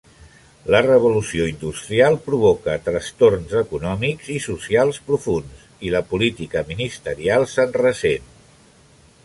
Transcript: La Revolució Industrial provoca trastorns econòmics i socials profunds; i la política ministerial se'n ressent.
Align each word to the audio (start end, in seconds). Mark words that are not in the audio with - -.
La 0.75 0.79
Revolució 0.85 1.45
Industrial 1.49 2.17
provoca 2.29 2.77
trastorns 2.87 3.53
econòmics 3.61 4.31
i 4.35 4.39
socials 4.47 5.01
profunds; 5.11 5.67
i 5.89 5.93
la 5.97 6.01
política 6.15 6.67
ministerial 6.73 7.49
se'n 7.55 7.77
ressent. 7.85 8.33